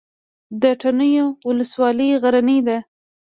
د 0.61 0.63
تڼیو 0.81 1.25
ولسوالۍ 1.49 2.09
غرنۍ 2.21 2.59
ده 2.67 2.77